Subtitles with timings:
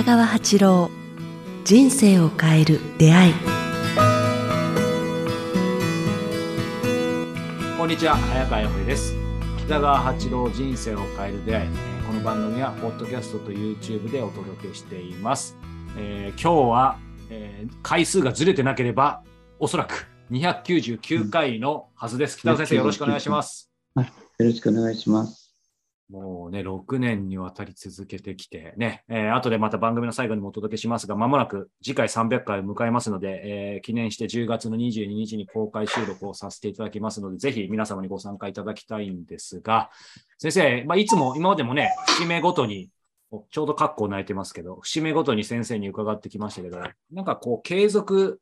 [0.00, 0.90] 北川八郎
[1.62, 3.34] 人生を変える出会い。
[7.76, 9.14] こんにちは早川洋平です。
[9.66, 15.54] 北川八郎人生を変える出会い、えーこの番組はポッドキャストと YouTube でお届けしています、
[15.98, 16.98] えー今日は、
[17.28, 19.22] えー回数がずれてなければ
[19.58, 23.70] おそらく299回のはずです、北尾先生よろしくお願いします。
[23.96, 24.04] よ
[24.38, 25.39] ろしくお願いします。
[26.10, 39.90] もうね、6年にわたり続けてきてね、えー後でまた番組の最後にもお届けしますが、まもなく次回300回を迎えますので、えー記念して10月の22日に公開収録をさせていただきますので、ぜひ皆様にご参加いただきたいんですが、
[40.38, 42.90] 先生、まあ、いつも今までもね、節目ごとに、
[43.50, 46.80] ちょうどカッコ泣いてますけど、節目ごとに先生に伺ってきましたけど、
[47.12, 48.40] なんかこう継続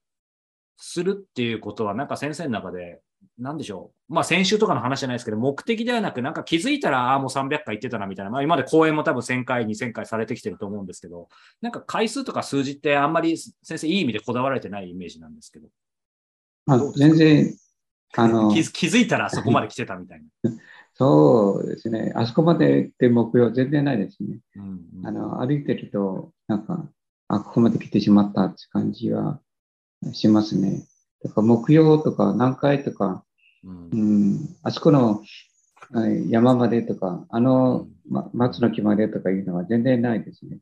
[0.78, 3.00] するっていうことは、なんか先生の中で
[3.38, 4.15] なんでしょう。
[4.15, 8.31] まあ先週とかの話じゃないですけど、目的ではなく、なんか気づいたら、ああ、もう300回行ってたなみたいな。
[8.31, 11.28] まあ今まで講演も多分1000回、2000回されてきてると思うんですけど、
[11.61, 15.69] なんか回数とか数字ってあんまり先生いい意味でこだわられてないイメージなんですけど、
[16.66, 17.55] まあ全然、
[18.16, 20.50] あの 気、づ気づいたらそこまで来てたみたいな。
[20.94, 22.12] そうですね。
[22.16, 24.41] あそこまでって目標全然ないですね。
[24.56, 26.91] うんうんあの、歩いてると、なんか、
[27.28, 29.41] あ、ここまで来てしまったって感じは
[30.12, 30.89] しますね。
[31.22, 33.25] だから目標とか何回とか、
[33.69, 35.22] うんうん、あそこの
[35.91, 40.58] はい山までとか、あの、ま、松の木までとかいうのは全然ないですね。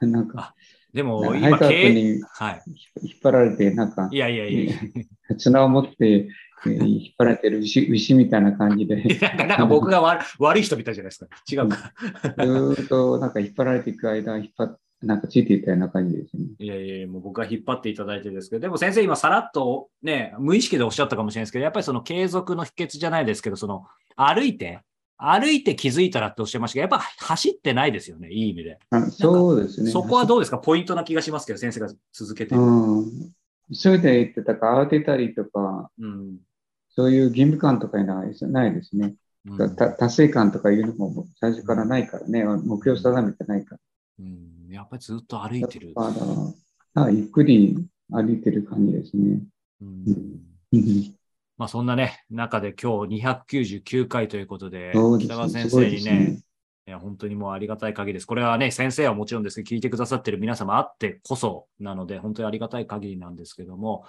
[0.00, 0.54] なんか、
[0.94, 2.62] でも早今、川経営、君にはい。
[3.02, 6.28] 引っ張られて、なんかい、やいやいやい綱 を持って
[6.66, 9.02] えー 引っ張られてる牛牛みたいな感じで。
[9.02, 11.26] なんかなんか僕が悪悪い人みたいじゃないですか。
[11.50, 11.92] 違うか。
[12.38, 16.44] ーっとなんか引っ張られていく間、引っ張っなんかついていったような感じですね。
[16.58, 23.84] いやいやもう僕が引っ張っていただいてですけど、でも先生今さらっとね、無意識でおっしゃったかもしれないですけど、やっぱりその継続の秘訣じゃないですけど、その
[24.16, 24.80] 歩いて、
[25.16, 28.78] 歩いて気づいたらっておっしゃいましたけど、やっぱ走ってないですよね、いい意味で。
[28.90, 29.90] あそうですね。
[29.90, 30.58] そこはどうですか？
[30.58, 32.60] ポイントな気がしますけど、先生が続けてる。
[32.60, 33.32] うん。
[33.72, 36.38] 急いで行ってたか、慌てたりとか、うん
[36.94, 39.14] そういう義務感とかいうのはないですね。
[39.46, 43.80] うんた達成感とかいうのも最初からないからね、目標定めてないから。
[44.20, 45.92] うんやっぱりずっと歩いてる。
[46.94, 47.76] あゆっくり
[48.10, 49.40] 歩いてる感じですね。
[49.80, 50.04] うん
[50.72, 51.14] うん
[51.58, 56.42] まあそんなね、中で今日299回ということで、です北川先生にね
[56.86, 58.26] ね、本当にもうありがたい限りです。
[58.26, 64.04] これはね、先生はもちろんですけど、聞いてくださってる皆様あってこそなので、本当にありがたい限りなんですけども、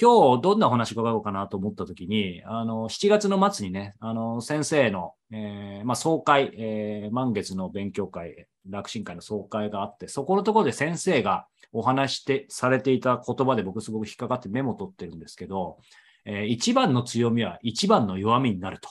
[0.00, 15.78] 今日どんなお話伺おうかなと思ったときに、あの、7月の末にね、あの、先生の、えーまあ、総会、えー満月の勉強会、楽神会の総会があって、そこのところで先生がお話して、されていた言葉で僕すごく引っかかってメモ取ってるんですけど、
[16.24, 18.88] えー一番の強みは一番の弱みになると。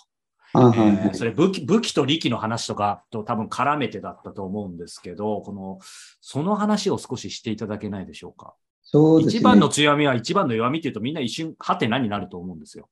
[0.53, 5.80] えーそれ武器武器と力の話とかと多分絡めてだったと思うんですけど、この、
[6.22, 8.56] その話を少ししていただけないでしょうか。
[8.81, 9.40] そうですね。
[9.40, 12.88] 一番の強みは一番の弱みっていうとみんな一瞬、はてなになると思うんですよ。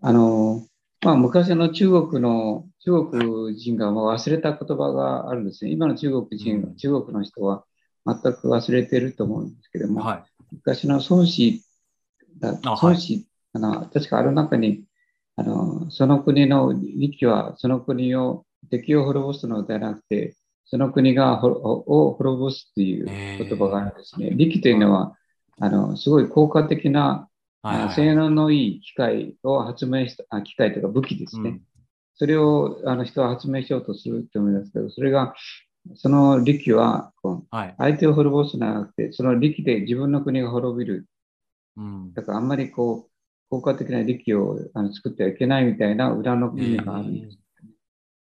[0.00, 0.64] あの、
[1.00, 5.70] まあ、昔の中国の、中国人がもう忘れた言葉があるんですね。
[5.70, 7.64] 今の中国人、うん中国の人は
[8.06, 11.64] 全く忘れてると思うんですけども、は昔の孫子
[12.40, 14.84] 孫子、あの確かある中に
[15.38, 20.34] あの、その国の力はその国を敵を滅ぼすのではなくて、
[20.64, 24.30] その国がほを滅ぼすっていう言葉があるんですね。
[24.34, 25.16] 力というのは、
[25.60, 27.28] あのすごい効果的な、
[27.62, 27.66] い。
[27.66, 31.50] はいはい性能のいい機械を発明した、あ機械というか武器ですね。
[31.50, 31.62] うん
[32.18, 35.34] それをあの人は発明しようとすると思いますけど、それが、
[35.94, 37.12] その力は。
[37.78, 41.06] 相手を滅ぼすのではなくて、その力で自分の国が滅びる。
[41.76, 43.10] うんだからあんまりこう、
[43.50, 47.38] 効果的な力をあの作ってはいけないみたいな裏の意味があるんです。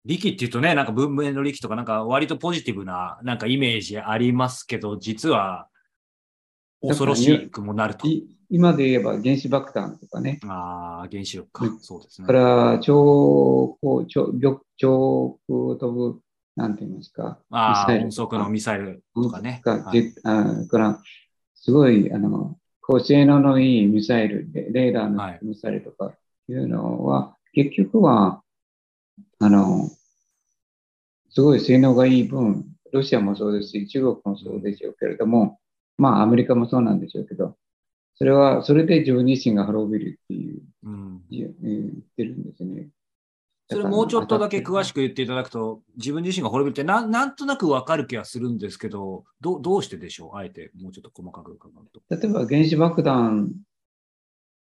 [0.06, 5.68] 力っていうとね、なんか文明の力とか、なんか割とポジティブななんかイメージありますけど、実は
[6.82, 8.08] 恐ろしくもなると。
[8.08, 11.80] い今で言えば原子爆弾とかね、ああ、原子力かうん。
[11.80, 12.28] そうですね。
[12.28, 16.20] から超高超上上空飛ぶ、
[16.58, 19.62] なんて言いますか、ああ、音速のミサイルとかね。
[19.64, 21.02] がはいあから
[21.56, 26.14] すごいあの高性能のいいミサイルで、レーダーのはいミサイルとか
[26.50, 28.44] いうのは、結局は、
[29.40, 29.90] あの、
[31.30, 35.61] すごい性能がいい分、ロシアもそうですし、中国もそうでしょうけれども、
[36.02, 37.56] まあアメリカもそうなんでしょうけど、
[38.16, 41.52] それは、それで自分自身が滅びるっていう、うん言っ
[42.18, 42.90] てるんですね。
[43.70, 44.96] それもうちょっとだけ詳しく。
[44.96, 50.38] く言っていただくと、自分自身が滅びるってなんなんとなくわかる気がするんですけど、どうどうしてでしょう？
[50.38, 52.02] あえてもうちょっと細かく伺うと。
[52.10, 53.54] 例えば原子爆弾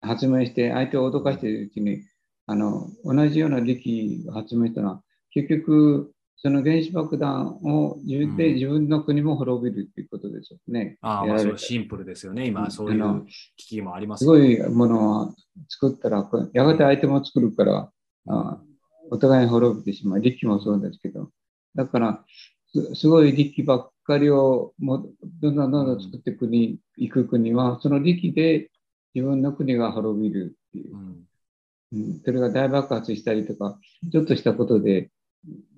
[0.01, 2.03] 発明して相手を脅かしているうちに、
[2.47, 10.97] あの、同じような力を発明したのは、結局、その原子爆弾を自分で、うん自分の国も滅びるっていうことですよね。
[11.01, 12.45] ああ、そうシンプルですよね。
[12.45, 13.25] 今、うんそういう
[13.57, 15.35] 危機もありますすよごいものを
[15.67, 17.91] 作ったら、やがて相手も作るから、
[18.27, 18.61] あ
[19.09, 20.21] お互いに滅びてしまう。
[20.21, 21.31] 力もそうですけど。
[21.75, 22.23] だから、
[22.71, 25.07] すすごい力ばっかりをも
[25.41, 28.69] どんどんどんどん作っていく国、行く国は、その力で
[29.15, 30.99] 自分の国が滅びるっていうう。
[30.99, 31.27] ん
[31.93, 33.79] うん、それが大爆発したりとか、
[34.11, 35.09] ちょっとしたことで、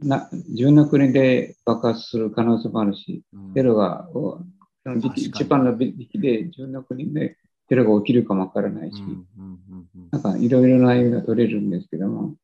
[0.01, 3.53] な自分の国で爆発する可能性もあるし、うん。
[3.53, 4.39] テロが、お
[4.83, 5.25] その力確かに。
[5.27, 10.09] 一番の力で自分の国でテロが起きるかもわからないし、うんうんうんうん。
[10.11, 12.35] なんかいろいろな意味が取れるんですけども、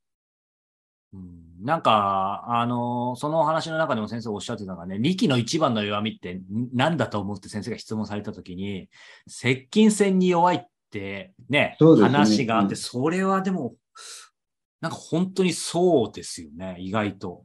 [1.14, 1.46] うん。
[1.64, 6.42] なんか、あの、そのお話の中でも先生おっしゃってたのがね、力の一番の弱みって
[6.74, 8.90] 何だと思って先生が質問されたときに、
[9.28, 10.60] 接近戦に弱いっ
[10.92, 11.98] てね、ね。
[12.02, 12.78] 話があって、うん。
[12.78, 13.76] それはでも、
[14.86, 17.44] なんか本当にそうですよね、意外と。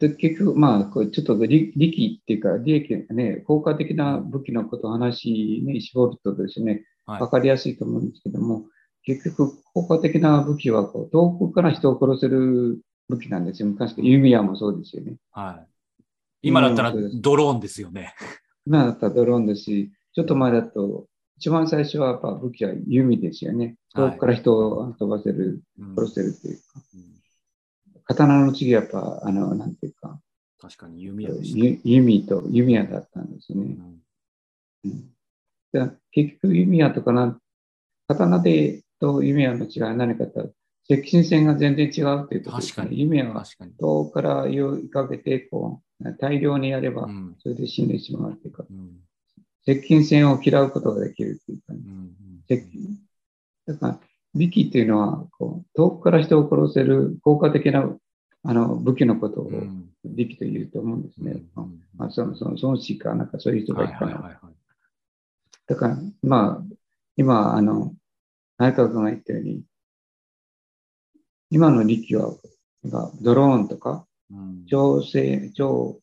[0.00, 8.64] で結局、まあ、こうちょっと利力っていうか、利益がね、効果的な武器のことを話に絞るとですね、はいわかりやすいと思うんですけども、
[9.04, 13.68] 結局、効果的な武器はこう遠くから人を殺せる武器なんですよ。
[13.68, 15.14] 昔から弓矢もそうですよね。
[15.30, 15.64] は
[16.42, 16.48] い。
[16.48, 18.14] 今だったらドローンですよね。
[18.66, 21.06] 今だったらドローンですし、ちょっと前だと、
[21.42, 23.74] 一番最初はやっぱ武器は弓ですよね。
[23.94, 26.62] はい遠くから人を飛ばせる、うん殺せるっていうか。
[26.94, 27.02] うん
[28.04, 30.20] 刀の次はやっぱ、あの、なんていうか、
[30.60, 31.58] 確かに弓矢でした。
[31.58, 33.62] ゆ弓と弓矢だったんですね。
[33.64, 34.00] うん
[34.84, 35.04] うん
[35.72, 37.36] で結局、弓矢とかな、
[38.06, 40.52] 刀でと弓矢の違いは何かと、
[40.86, 42.74] 接近戦が全然違うっていうことです、ね。
[42.76, 43.72] 確かに弓矢は確かに。
[43.80, 49.00] 遠くから追いかけて、こう、大量にやればう、んそれで死んでしまうっていうか、うん
[49.64, 52.12] 接近戦を嫌うことができるっていうか、ねうん
[52.48, 52.98] 接近
[53.66, 54.00] だから、
[54.34, 57.88] 力っていうのは、こう、遠くから人を殺せる効果的な
[58.44, 61.42] あの武器のことをうん力と言うと思うんですね。
[61.56, 64.06] うんまあ、その、その、孫子かなんかそういう人がはいいたの。
[64.06, 64.54] はいはいはい。
[65.66, 66.74] だから、まあ、
[67.16, 67.94] 今、あの、
[68.58, 69.62] 内閣が言ったように、
[71.50, 72.34] 今の力は、
[72.84, 76.00] がドローンとか、うん超精、超、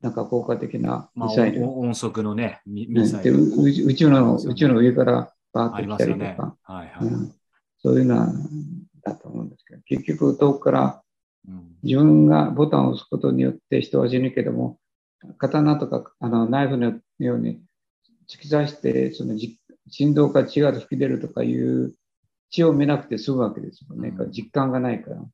[0.00, 1.64] なんか効果的なまあ、ミサイル。
[1.64, 3.38] お音速のね、ミサイでル。
[3.38, 5.98] う宇宙宇宙の、宇宙の上からバーッと来。
[5.98, 7.08] たりとか、はいはい。
[7.08, 7.34] うん
[7.78, 8.32] そういうのは
[9.04, 11.02] だと思うんですけど、結局遠くから
[11.46, 14.78] うん自分がボタンを押すことによって人は死ぬけども、
[15.38, 17.60] 刀とかあのナイフのように
[18.28, 19.58] 突き刺して、そのじ
[19.88, 21.94] 振動から血が吹き出るとかいう
[22.50, 24.14] 血を見なくて済むわけですよね。
[24.18, 25.24] うん実感がないから。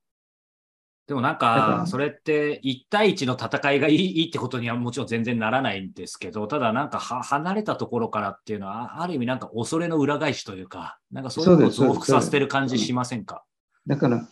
[1.08, 1.84] でもなんだか。
[1.86, 13.42] それって1対1の戦いがいいってことにはもちろん全然ならないんですけど、ただなんかは離れたところからっていうのは、ある意味なんか恐れの裏返しというか、なんかそういうのを増幅させてる感じしませんか？
[13.86, 14.28] だから、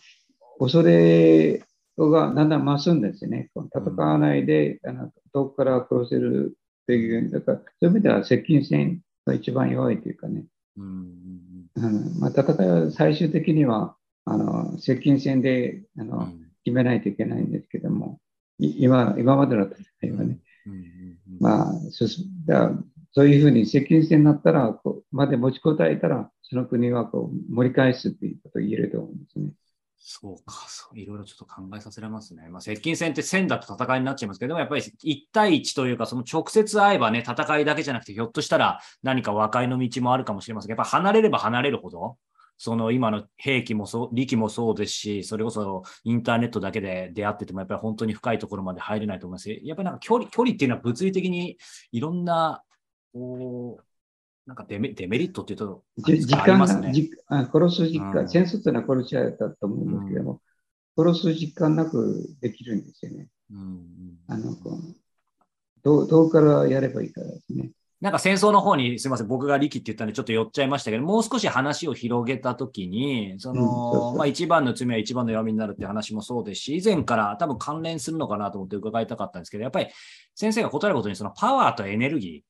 [0.59, 1.61] 恐れ
[1.99, 3.49] がだんだん増すんですよね。
[3.53, 10.45] 戦わないで、あの遠くから殺せるっていう、だからそういう意味では接近戦が一番弱いというかね。
[10.77, 10.85] うん
[11.75, 11.87] うんう
[12.17, 12.19] ん。
[12.19, 18.19] まあ、戦いは最終的にはあの接近戦であの、うんうん決めないといけないんですけども、
[18.59, 20.39] い今今までの戦いはね、
[21.39, 22.05] まあ、そ
[22.45, 22.71] だ
[23.13, 29.51] そういうふうに接近戦になったらこう、まで持ちこたえたら、その国はこう盛り返すっていうことを言えると思うんですね。
[30.03, 32.47] そうか、そういろいろちょっと考えさせられますね。
[32.49, 42.17] まあ、接近戦って線だと戦いになっちゃいますけど、でもやっぱり1対1というか、その直接会えばね、戦いだけじゃなくて、ひょっとしたら何か和解の道もあるかもしれませんけど、やっぱ離れれば離れるほど、
[42.63, 51.57] その今の兵器もそう、力もそうですし、それこそインターネットだけで出会ってても、やっぱり本当に深いところまで入れないと思いますし、やっぱりなんか距離、距離っていうのは物理的に
[51.91, 52.61] いろんな、
[53.13, 53.83] こう、
[54.45, 56.93] なんかデメデメリットっていうと、じ時間が、ありますね。
[56.93, 60.41] じあ殺す時間、うん戦争というのは殺し合いだと思うんですけども、
[60.95, 63.27] 殺す時間なくできるんですよね。
[63.49, 63.85] うんうん
[64.27, 64.95] あのこう
[65.81, 67.71] どうどうからやればいいからですね。
[68.01, 79.87] なんか戦争の方に、すみません、僕が力って言ったんでちょっと寄っちゃいましたけど、もう少し話を広げたときに、その、うんまあ一番の罪は一番の弱みになるって話もそうですし、以前から多分関連するのかなと思って伺いたかったんですけど、やっぱり
[80.33, 82.43] 先生が答えることにそのパワーとエネルギーっ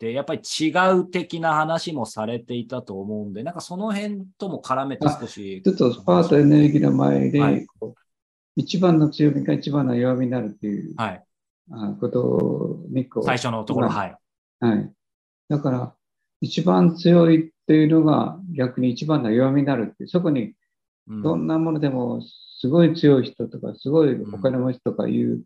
[0.00, 5.62] てやっぱり違う的な話もされていたと思うんで、なんかその辺とも絡めて少し。
[5.64, 7.66] ちょっとパワーとエネルギーの前で、はい
[8.58, 11.22] 一番の強みが一番の弱みになるっていうはい。
[11.72, 14.16] あことにこう、最初のところ、まあはい。
[14.60, 14.92] はい。
[15.48, 15.94] だから、
[16.40, 20.54] 一番強いっていうのが逆に一番の弱みになるって、そこに
[21.08, 22.20] うんどんなものでも
[22.60, 25.44] すごい強い人とか、すごいお金持ちとかいう、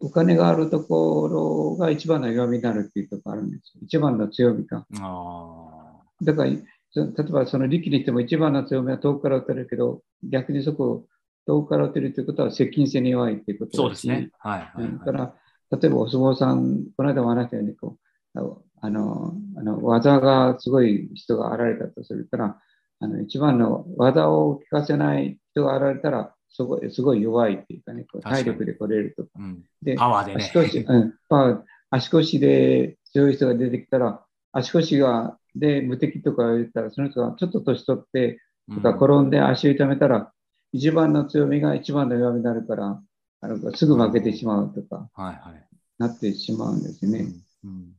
[0.00, 3.80] お金があるところが一番の弱みになるっていうところあるんですよ。
[3.82, 4.86] 一番の強みが。
[5.00, 6.50] あだから、
[6.90, 11.06] そ例えばその力にしても一番の強みは遠くから撃たれるけど、逆にそこを
[11.46, 14.30] 遠くから打てるということは接近戦に弱いということだしそうですね。
[14.38, 14.98] はいはい、はい。
[14.98, 15.34] だから、
[15.78, 17.96] 例えばお相撲さん、この間も話したようにこ
[18.34, 22.60] う、あの、あの技がすごい人が現れたとするから、
[22.98, 29.28] あの一番の技を聞かせない人が現れたら、すごいすごい弱いっていうかね、こう体力で来れるとか。
[29.38, 30.52] うん、で、パワーでね足。
[30.52, 40.32] 腰、うん、パワー足腰で強い人が出てきたら、足腰がで無敵とか言ったら、その人がちょっと年取って、うんとか転んで足を痛めたら、
[40.72, 43.00] 一番の強みが一番の弱みになるから、
[43.40, 45.68] あのすぐ負けてしまうとかはいはい。
[45.98, 47.26] なってしまうんですね。
[47.64, 47.92] うん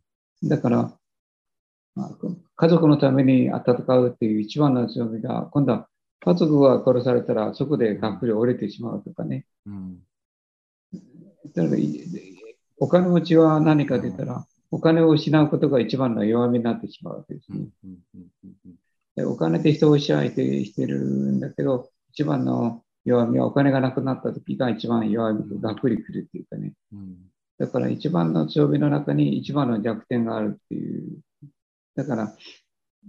[0.43, 0.93] だから、
[1.95, 2.11] まあ、
[2.55, 5.87] 家族のために戦うっていう一番の強みが、今度は
[6.19, 9.45] 家族が殺されたらそこでがっくり折れてしまうとかね。
[9.65, 9.99] うん
[11.53, 11.99] だからい
[12.77, 17.67] お金持ちは何かと言ったら、お金を失うことが一番の弱みになってしまうわけですね。
[19.25, 26.73] お金で人を支配してしてるんだけど、一番の弱みはお金がなくなった時が一番弱みとがっくりくるっていうかね。
[26.91, 27.32] うん
[27.63, 31.21] だから一番の強みの中に一番の弱点があるっていう。
[31.95, 32.35] だから、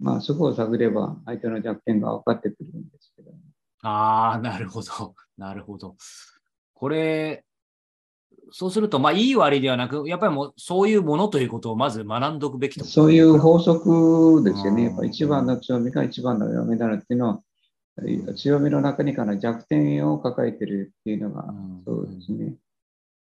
[0.01, 3.33] まあそこを探れば相手の弱点が分かってくるんですけど。
[3.83, 5.17] ああ、なるほど。
[5.37, 5.97] なるほど。
[6.73, 7.45] これ、
[8.53, 12.85] そうすると、まあ、いい悪いではなく、やっぱりもう、そういうものということをまず学んどくべきと。
[12.85, 14.85] そういう法則ですよね。
[14.85, 17.43] うんやっぱ一番の強みが一番の弱みだなっていうのは、
[18.37, 22.55] 強みの中にから弱点を抱えてるっていうのがうんそうですね。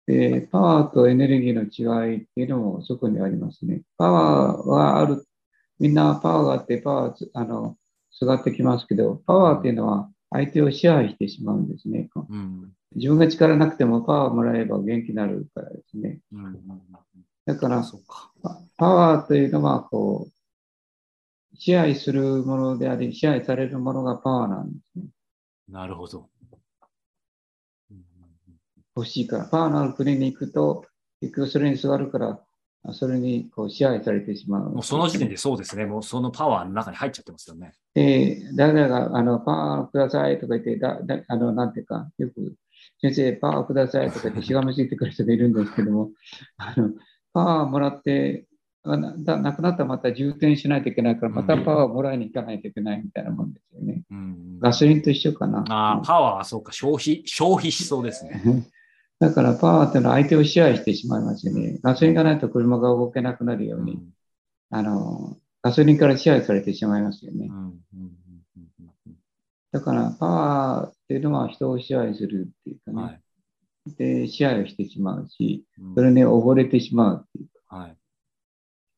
[0.07, 3.83] で、パワーとエネルギーの違いっていうのもそこにありますね。
[3.97, 5.27] パワーはある、
[5.79, 7.77] みんなパワーがあって、パワーつ、あの、
[8.11, 12.09] すがってきますけど、パワーっていうのは相手を支配してしまうんですね。
[12.29, 12.73] うん。
[12.95, 16.21] 自分が力なくてもパワーもらえば元気になるからですね。
[16.33, 16.61] うんうん
[17.47, 18.33] だから、そうか。
[18.43, 20.29] パパワーというのは、こ
[21.53, 25.05] う、支配するものであり、支配されるものがパワーなんですね。
[25.69, 26.31] なるほど。
[28.97, 29.45] うん欲しいから。
[29.45, 30.85] パワーのある国に行くと、
[31.21, 32.41] 結局それに座るから、
[32.87, 34.71] あそれにこう支配されてしまう。
[34.71, 35.87] もうその時点でそうですね。
[35.87, 37.73] もうそのパワーの中に入っちゃってますよね。
[37.95, 42.55] で、誰々が、あの、パワーくださいとか言って、だだあの、なんていうか、よく、
[43.01, 46.11] 先生、パワーくださいとか言ってしがみついてくる人がいるんですけども、
[46.59, 46.91] あの、
[47.33, 48.47] パワーもらって、
[48.87, 54.03] あなだなくなったらまた充填しないといけないから、またパワーもらいに行かないといけないみたいなもんですよね。
[54.11, 55.65] うん、ガソリンと一緒かな。
[55.71, 56.71] ああ、パワーはそうか。
[56.73, 58.43] 消費、消費しそうですね。
[59.25, 61.79] だからパワーっていうのは相手を支配してしまいますよね。
[61.83, 64.15] ガソリンがないと車が動けなくなるように、うん
[64.71, 67.53] あの、ガソリンから支配されてしまいますよねう。
[67.53, 67.63] んうん
[67.95, 68.11] うん
[68.57, 69.15] うん
[69.73, 73.21] だからパワーっていうのは人を支配するっていうかね、うんはい。
[73.97, 77.49] で、支配をしてしまうし、うんそれに溺れてしまうっていう。
[77.67, 77.97] はい。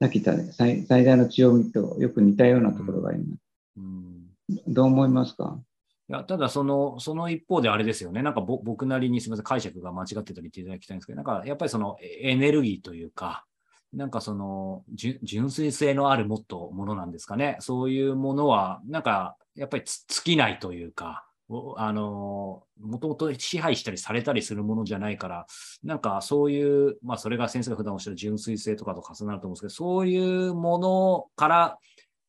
[0.00, 3.40] さっき言った、ね、最最大の強みとよく似たようなところがあります。
[3.78, 4.26] うん
[4.68, 5.58] どう思いますか？
[6.08, 8.22] いやただその、その一方であれですよね。
[8.22, 13.44] なんか僕なりにすみません、解釈が間違ってたりっていただきたいんですけど、なんかやっぱりそのエネルギーというか、
[13.92, 17.56] なんかその純粋性のあるもっとものなんですかね。
[17.60, 21.26] そういうものは、なんかやっぱり尽きないというか、
[21.76, 25.46] あの、もともと支配したりされたりするものじゃないから、
[25.82, 31.78] なんかそういう、まあそれが先生が普段おっしゃる純粋性とかと重なると思うんですけど、そういうものから、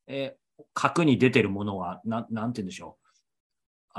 [0.08, 3.07] えー核に出てるものは、ななんて言うんでしょう。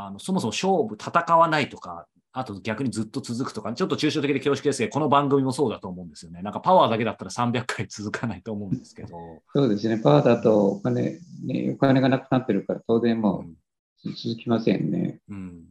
[0.05, 6.41] あのそもそも勝負、戦わないとか、あと逆にずっと続くとか、ちょっと抽象的で恐縮ですけど、この番組もそうだと思うんですよね。
[6.41, 9.41] なんかパワーだけだったら300回続かないと思うんですけど。
[9.53, 9.99] そうですね。
[9.99, 15.19] パワーだとお金、ね、お金がなくなってるから当然うもんう続きませんね。
[15.27, 15.63] うん、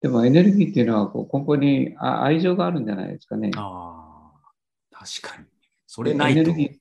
[0.00, 3.50] でもエネルギーっていうのはこう根本にあ愛情があるんじゃないですかね。
[3.56, 4.30] あ
[4.92, 5.46] あ、確かに。
[5.88, 6.40] それないと。
[6.40, 6.76] エネルギーっ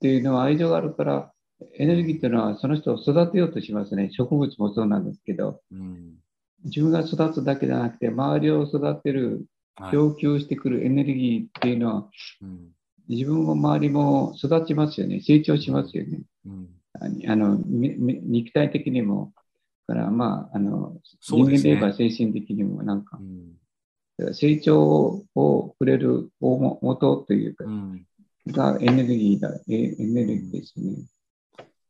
[0.00, 1.32] ていうのは愛情があるから、
[1.78, 4.10] エネルギーっていうのはその人を育てようとしますね。
[4.12, 6.21] 植物もそうなんですけど、うん
[6.64, 9.92] 自分が育つだけじゃなくて、周りを育てる、はい。
[9.92, 12.08] 供給してくるエネルギーっていうのは、
[12.42, 12.68] うん。
[13.08, 15.20] 自分も周りも育ちますよね。
[15.20, 16.20] 成長しますよね。
[16.46, 16.68] うん。
[16.94, 19.32] ああの肉体的にも、
[19.86, 23.18] からまあ、あの人間で言えば精神的にもなんか。
[23.18, 24.34] う、ん。
[24.34, 28.06] 成長をくれる大も元というかう、ん。
[28.48, 30.96] がエネルギーだ、エエネルギーですね。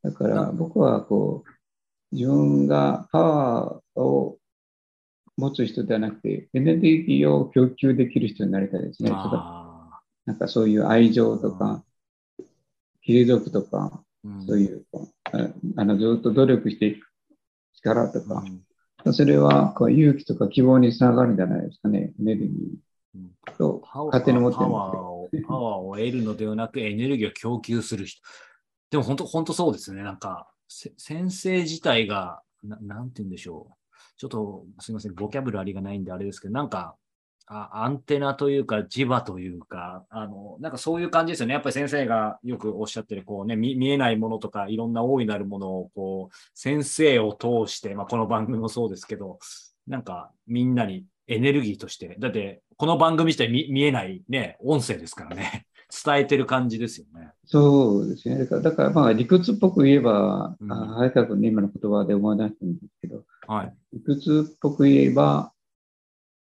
[0.02, 4.38] だから僕はこう、自分がパワーを
[5.42, 9.10] 持つ人ではなくて、エネルギーを供給できる人になりたいですね。
[9.12, 11.82] あなんかそういう愛情とか、
[13.04, 14.04] 継続とか、
[14.46, 17.08] そういう、ああのずっと努力していく
[17.74, 18.44] 力とか
[19.04, 28.22] う、んそれはこう勇気とか希望につながるんじゃないですかね、エネルギーと勝手に持ってるんパワーをパワーを得るのではなくエネルギーを供給する人。
[28.90, 30.02] でも本当、本当そうですね。
[30.04, 33.81] なんか、せ先生自体が、ななんて言うんでしょう。
[34.16, 36.96] ちょっとすみません、ボキャブラリーがないんであれですけど、なんか、
[37.46, 41.54] あアンテナというか、磁場というか、あの、なんかそういう感じですよね。
[41.54, 49.38] やっぱり先生がよくおっしゃってる、こうね、見えないものとか、いろんな大いなるものを、こう、先生を通して、まあ、この番組もそうですけど、
[49.86, 55.66] なんかみんなにエネルギーとして、だって、この番組自体見えないね、音声ですからね、
[56.04, 57.32] 伝えてる感じですよね。
[57.44, 58.38] そうですね。
[58.38, 63.74] だから、だからまあ理屈っぽく言えば、うんあ早川君の今の言葉で思い出したんですけど、はい。
[63.92, 65.52] 理屈っぽく言えば、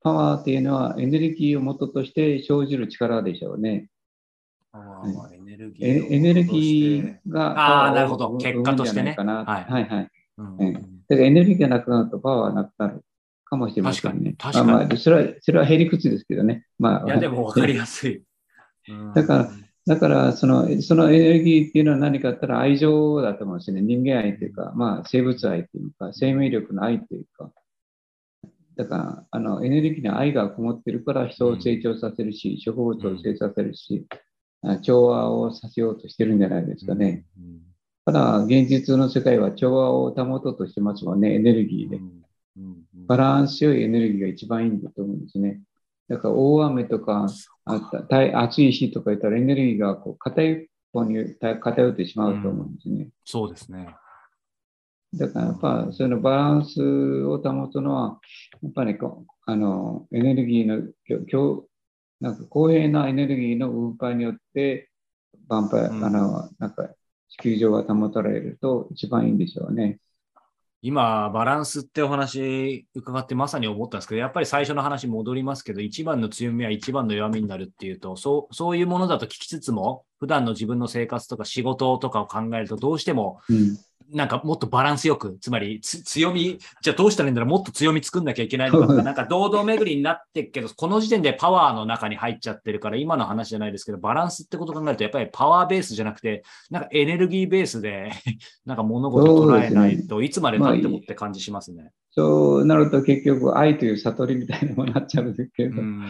[0.02, 3.90] パワーっていうのはエネルギーを元として生じる力でしょうね。
[5.34, 10.10] エネルギーえエネルギーがあーパワーをなるほど結果としてねはいはいはい。
[10.38, 13.04] うんええだからエネルギーがなくなるとパワーがなくなる
[13.44, 14.36] かもしれませんね。
[14.38, 16.66] 確かに確かにまあまあ、それは、それはへりくつですけどね。
[16.80, 18.24] まあ、いや、でも分かりやすい。
[18.90, 19.52] うんだから
[19.86, 23.82] だからその、そのエネルギーっていうのは何かあったら愛情だと思うんですよね。
[23.82, 27.52] 人間愛というか、まあ、生物愛というか、生命力の愛というか。
[28.78, 34.08] だから、あの、エネルギーに愛がこもってるから人を成長させるし、植物を成長させるし、
[34.62, 37.26] あ調和をさせようとしてるんじゃないですかね。。
[37.38, 37.60] うん
[38.06, 42.02] ただ、現実の世界は調和を保とうとしてますもんね、エネルギーで。
[43.08, 45.62] バランスよいエネルギーが一番いいんだと思うんですね。
[46.10, 47.28] だから大雨とか、
[47.66, 53.10] あったた暑い日とか言ったらエネルギーがこう偏い方に偏ってしまうと思うんですね。
[53.26, 53.96] そうですね。
[55.14, 56.82] だからやっぱそのバランス
[57.24, 58.20] を保つのは、
[58.62, 61.68] やっぱりこうあのエネルギーのきょきょ
[62.20, 64.90] なんか公平なエネルギーの分配によって、
[65.48, 66.90] バンパイ、うんあのなんか
[67.30, 70.00] 地球上が保たれると一番いいんでしょうね。
[70.86, 83.78] 今、バランスってお話伺ってまさに思ったんですけど、やっぱり最初の話戻りますけど、一番の強みは一番の弱みになるっていうと、そうそういうものだと聞きつつも、普段の自分の生活とか仕事とかを考えると、どうしてもうん、
[84.12, 98.12] なんかもっとバランスよく、つまりつ強み、じゃあどうしたらいいんだろう、もっと強み作んなきゃいけないのかとか、なんか堂々巡りになってっけど、この時点でパワーの中に入っちゃってるから、今の話じゃないですけど、バランスってことを考えると、やっぱりパワーベースじゃなくて、なんかエネルギーベースで、
[98.66, 101.92] なんか物事を捉えないといつまで経ってもって感じしますね。
[102.12, 106.06] そうなると結局愛という悟りみたいなものになっちゃうんですけれど、うん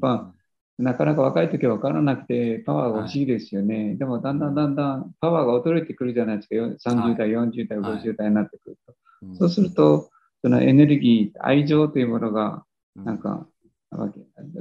[0.00, 0.32] ま
[0.78, 3.94] なかなか若い時は分からなくてパワーが欲しいですよね。
[3.94, 6.54] でもだんだんだんだんパワーが衰えてくるじゃないですか。
[6.54, 8.94] よ30代、40代、はい50代になってくると。
[9.22, 10.10] うんそうすると、
[10.42, 12.64] そのエネルギー、愛情というものが、
[12.96, 13.46] うんなんか、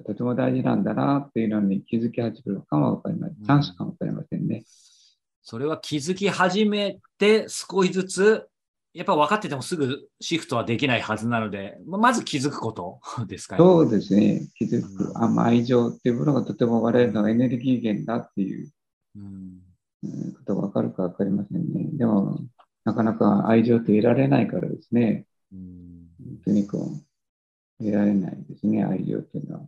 [0.06, 3.44] とても大事なんだなっていうのに気づき始めるかもわかりません。
[3.44, 4.64] チャンスかもわかりませんね。
[5.42, 8.48] それは気づき始めて少しずつ、
[8.96, 13.58] やっぱ分かっててもすぐシフトはできないはずなので、ままず気づくことですかね。
[13.60, 14.48] そうですね。
[14.56, 15.14] 気づくう。
[15.14, 18.72] んあまあ愛情っていうものがとても我々のエネルギー源だっていう
[19.18, 19.60] うん
[20.04, 21.90] うんことがわかるかわかりませんね。
[21.92, 22.40] でも、
[22.86, 25.26] なかなか愛情って得られないからですね。
[25.52, 29.66] うん本当にこう、得られないですね、愛情っていうのは。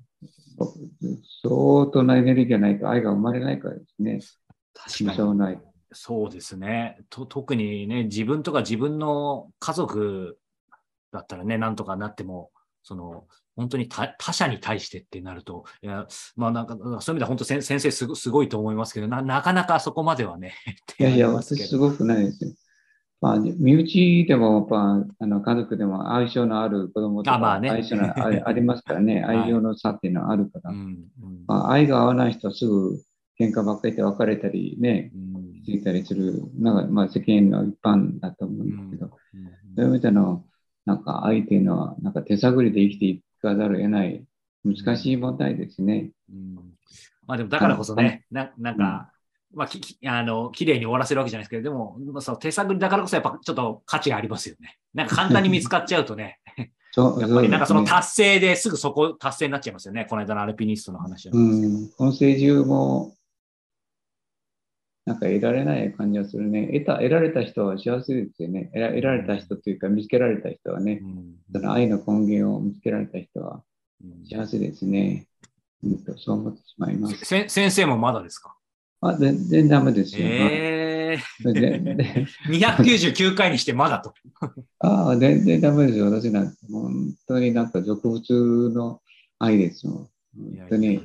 [1.43, 4.21] 相当なエネルギーがないと愛が生まれないからですね。
[4.73, 5.66] 確かに。
[5.91, 6.99] そうですね。
[7.09, 7.25] と。
[7.25, 10.37] 特にね、自分とか自分の家族
[11.11, 12.51] だったらね、なんとかなっても、
[12.83, 20.53] その、本当に他他者に対してってなると、いや、まあなんか、そういう意味では本当先先生すごすごいと思いますけどな、なかなかそこまではね。
[20.99, 22.51] いやいや、私すごくないですよ。
[23.19, 27.69] まあ、身内でも、まあ、あの家族でも相性のある子供とか、あまあね。
[27.69, 28.13] 相性のあ
[28.47, 29.37] ありますからね、はい。
[29.37, 31.43] 愛情の差っていうのはあるから、うんうん。
[31.47, 33.01] まあ、愛が合わない人はすぐ
[33.39, 35.36] 喧嘩ばっかりで別れたりね、うん
[35.67, 39.09] ついたりするのが、まあ、世間の一般だと思うんですけど、
[39.75, 40.45] そういう意味での、
[40.85, 44.23] なんか愛っていうのは、なんか手探りで生きていかざるを得ない、
[44.63, 46.11] 難しい問題ですね。
[46.31, 46.55] うん
[47.27, 49.11] まあでもだからこそね、ななんか、
[49.53, 54.77] まあききあの綺麗に終わらせるわけじゃないですけど、でも、まあ、そう手探りだからこそやっぱちょっと価値がありますよね。
[54.93, 56.39] なんか簡単に見つかっちゃうとね、
[56.95, 60.07] やっぱりなんかその達成ですぐそこ達成になっちゃいますよね。
[60.09, 62.05] この間のアルピニストの話じゃうないですけど。
[62.05, 63.16] ん、今世中も、
[65.07, 66.67] なんか得られない感じがするね。
[66.73, 68.65] 得た、得られた人は幸せですよね。
[68.73, 73.63] 得ら得られた人というか、見つけられた人はね、うんその愛の根源を見つけられた人は
[74.03, 75.25] うん幸せですね。
[75.83, 77.23] うんと、そう思ってしまいます。
[77.25, 78.53] せ先生もまだですか？
[79.01, 80.27] あ、全然ダメですよ。
[80.27, 84.13] え全然ー、299 回にしてまだと。
[84.79, 86.05] ああ、全然ダメですよ。
[86.11, 89.01] 私なんて、本当になんか俗物の
[89.39, 90.09] 愛ですもん。
[90.59, 91.01] 本当に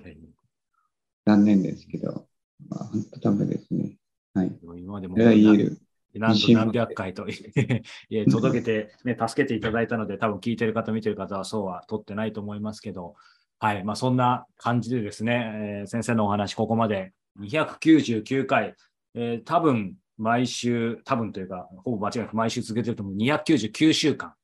[1.24, 2.26] 残念ですけど、
[2.68, 3.96] まあ、本当ダメですね。
[4.34, 4.52] はい。
[4.62, 5.78] 今までも言える。
[6.14, 7.26] 何自信持って度何百回と
[8.30, 13.14] 届けて、ね、助けていただいたので、多分聞いてる方、見てる方はそうは取ってないと思いますけど、
[13.58, 18.74] はい、まあそんな感じでですね、えー先生のお話、ここまで299回、
[19.14, 24.34] えー多分毎週、多分というか、ほぼ間違いなく毎週続けてると思う299週間、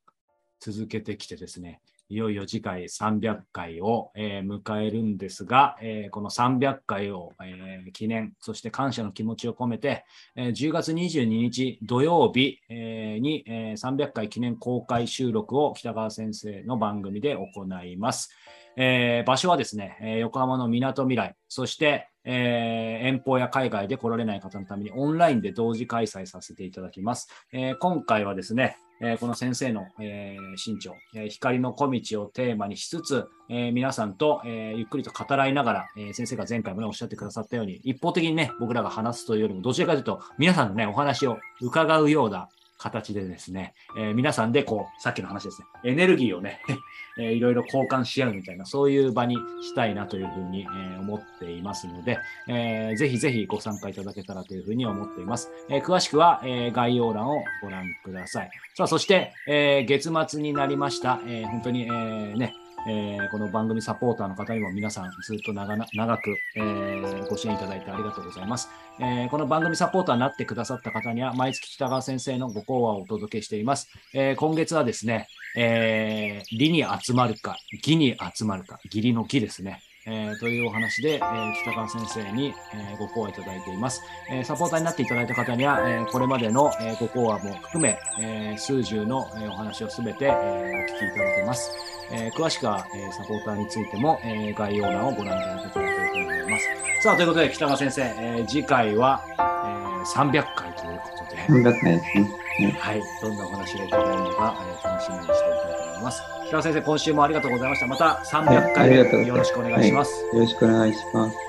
[0.60, 18.30] 続けてきてですね、いよいよ次回300回を、えー迎えるんですが、えーこの300回を、えー記念、そして感謝の気持ちを込めて、えー10月22日土曜日、えに、えー300回記念公開収録を北川先生の番組で行います。
[18.76, 27.28] え場所はですね、え横浜のみなとみらい、そして、えー遠方や海外で来られない方のためにオンラインで同時開催させていただきます。
[27.52, 46.60] えー今回はですね、えーこの先生の、えー身長、えー光の小道をテーマにしつつ、え皆さんと、えゆっくりと語らいながら、え先生が前回もね、おっしゃってくださったように、一方的にね、僕らが話すというよりも、どちらかというと、皆さんのね、お話を伺うような形でですね、えー皆さんでこう、さっきの話ですね、エネルギーをね、
[47.18, 55.50] えーいろいろ交換し合うみたいな、そういう場にしたいなというふうに、え思っていますので、えーぜひぜひご参加いただけたらというふうに思っています。
[55.68, 58.50] え詳しくは、え概要欄をご覧ください。
[58.74, 61.20] さあ、そして、え月末になりました。
[61.26, 62.54] え本当に、えーね、
[62.86, 68.68] えーこの番組サポーターの方にも皆さんずっと長長く、えーご支援いただいてありがとうございます。
[69.00, 73.88] えーこの番組サポーターになってくださった方には、毎月北川先生のご講話をお届けしています。
[74.14, 79.82] え今月はですね、えー理に集まるか、義に集まるか、義理の義ですね。
[80.10, 84.02] えーというお話で、えー北川先生に、えーご講話いただいています。
[84.30, 91.70] えーサポーターになっていただいた方には、えーこれまでの、えーご講話も含め、えー数十の、えーお話をすべて、えーお聞きいただけます。
[92.10, 96.64] えー詳しくは、えーサポーターについても、えー概要欄をご覧いただけたらと思います。
[97.02, 102.32] さあ、ということで、北川先生、えー次回は、えー300回ということで、300回ですね。
[102.80, 106.22] はい、どんなお話を伺えるのか、えー楽しみにしていきたいと思います。
[106.46, 107.86] 北川先生、今週もありがとうございました。
[107.86, 110.12] また300はいありがとうございます回よろしくお願いします。
[110.32, 111.47] よろしくお願いします。